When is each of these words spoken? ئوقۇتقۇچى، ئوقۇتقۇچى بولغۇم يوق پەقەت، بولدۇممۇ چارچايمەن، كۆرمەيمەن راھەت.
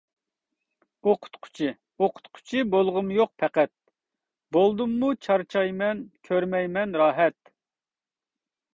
ئوقۇتقۇچى، 1.11 1.67
ئوقۇتقۇچى 2.05 2.63
بولغۇم 2.77 3.13
يوق 3.19 3.31
پەقەت، 3.43 3.73
بولدۇممۇ 4.59 5.13
چارچايمەن، 5.29 6.05
كۆرمەيمەن 6.31 7.03
راھەت. 7.05 7.57